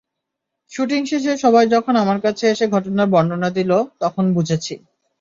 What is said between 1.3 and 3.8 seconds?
সবাই যখন আমার কাছে এসে ঘটনার বর্ণনা দিল,